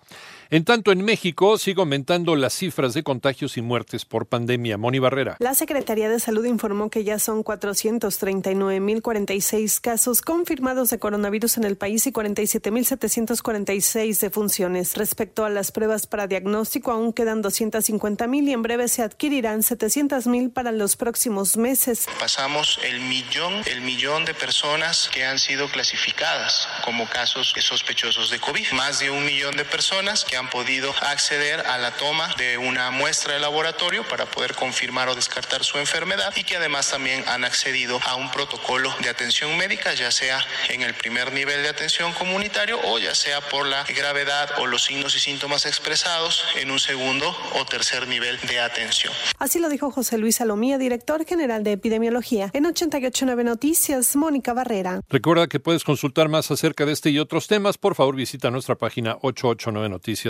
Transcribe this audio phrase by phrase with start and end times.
[0.49, 4.79] En tanto, en México sigue aumentando las cifras de contagios y muertes por pandemia.
[4.79, 5.37] Moni Barrera.
[5.41, 11.77] La Secretaría de Salud informó que ya son 439.046 casos confirmados de coronavirus en el
[11.77, 14.97] país y 47.746 defunciones.
[14.97, 20.53] Respecto a las pruebas para diagnóstico, aún quedan 250.000 y en breve se adquirirán 700.000
[20.53, 22.07] para los próximos meses.
[22.21, 28.39] Pasamos el millón, el millón de personas que han sido clasificadas como casos sospechosos de
[28.39, 28.71] COVID.
[28.73, 32.91] Más de un millón de personas que han podido acceder a la toma de una
[32.91, 37.45] muestra de laboratorio para poder confirmar o descartar su enfermedad y que además también han
[37.45, 42.13] accedido a un protocolo de atención médica, ya sea en el primer nivel de atención
[42.13, 46.79] comunitario o ya sea por la gravedad o los signos y síntomas expresados en un
[46.79, 49.13] segundo o tercer nivel de atención.
[49.39, 52.51] Así lo dijo José Luis Salomía, director general de epidemiología.
[52.53, 55.01] En 889 Noticias, Mónica Barrera.
[55.09, 57.79] Recuerda que puedes consultar más acerca de este y otros temas.
[57.79, 60.26] Por favor, visita nuestra página 889 Noticias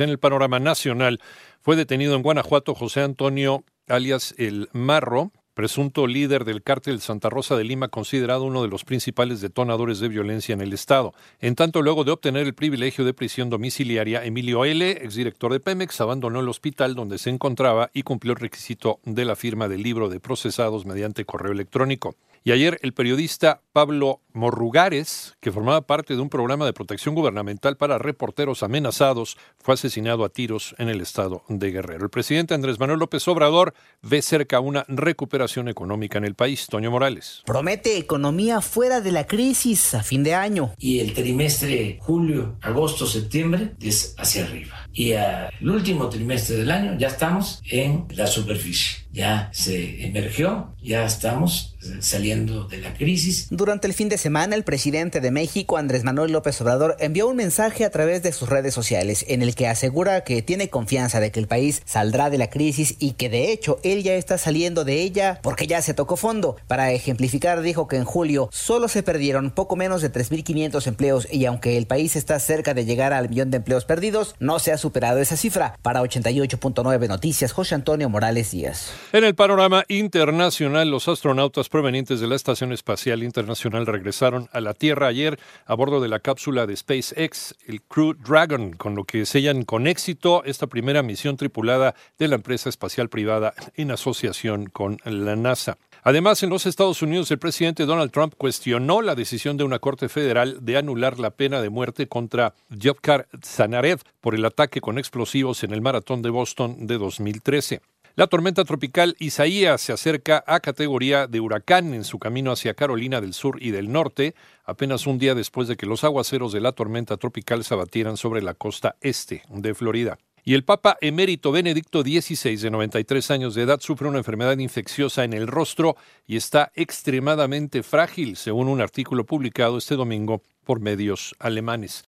[0.00, 1.20] en el panorama nacional
[1.60, 7.56] fue detenido en Guanajuato José Antonio alias El Marro, presunto líder del cártel Santa Rosa
[7.56, 11.14] de Lima, considerado uno de los principales detonadores de violencia en el Estado.
[11.40, 16.00] En tanto, luego de obtener el privilegio de prisión domiciliaria, Emilio L., exdirector de Pemex,
[16.00, 20.08] abandonó el hospital donde se encontraba y cumplió el requisito de la firma del libro
[20.08, 22.16] de procesados mediante correo electrónico.
[22.46, 27.78] Y ayer el periodista Pablo Morrugares, que formaba parte de un programa de protección gubernamental
[27.78, 32.04] para reporteros amenazados, fue asesinado a tiros en el estado de Guerrero.
[32.04, 33.72] El presidente Andrés Manuel López Obrador
[34.02, 36.66] ve cerca una recuperación económica en el país.
[36.66, 37.42] Toño Morales.
[37.46, 40.74] Promete economía fuera de la crisis a fin de año.
[40.76, 44.86] Y el trimestre julio, agosto, septiembre es hacia arriba.
[44.92, 49.03] Y el último trimestre del año ya estamos en la superficie.
[49.14, 53.46] Ya se emergió, ya estamos saliendo de la crisis.
[53.50, 57.36] Durante el fin de semana, el presidente de México, Andrés Manuel López Obrador, envió un
[57.36, 61.30] mensaje a través de sus redes sociales en el que asegura que tiene confianza de
[61.30, 64.84] que el país saldrá de la crisis y que de hecho él ya está saliendo
[64.84, 66.56] de ella porque ya se tocó fondo.
[66.66, 71.44] Para ejemplificar, dijo que en julio solo se perdieron poco menos de 3.500 empleos y
[71.44, 74.78] aunque el país está cerca de llegar al millón de empleos perdidos, no se ha
[74.78, 75.78] superado esa cifra.
[75.82, 78.90] Para 88.9 Noticias, José Antonio Morales Díaz.
[79.12, 84.74] En el panorama internacional, los astronautas provenientes de la Estación Espacial Internacional regresaron a la
[84.74, 89.24] Tierra ayer a bordo de la cápsula de SpaceX, el Crew Dragon, con lo que
[89.24, 94.98] sellan con éxito esta primera misión tripulada de la empresa espacial privada en asociación con
[95.04, 95.78] la NASA.
[96.02, 100.08] Además, en los Estados Unidos, el presidente Donald Trump cuestionó la decisión de una corte
[100.08, 105.62] federal de anular la pena de muerte contra Yevkar Zanarev por el ataque con explosivos
[105.62, 107.80] en el maratón de Boston de 2013.
[108.16, 113.20] La tormenta tropical Isaías se acerca a categoría de huracán en su camino hacia Carolina
[113.20, 116.70] del Sur y del Norte, apenas un día después de que los aguaceros de la
[116.70, 120.16] tormenta tropical se abatieran sobre la costa este de Florida.
[120.44, 125.24] Y el Papa emérito Benedicto XVI, de 93 años de edad, sufre una enfermedad infecciosa
[125.24, 131.34] en el rostro y está extremadamente frágil, según un artículo publicado este domingo por medios
[131.40, 132.02] alemanes.